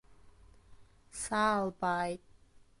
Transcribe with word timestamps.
Саалбааит. 1.21 2.23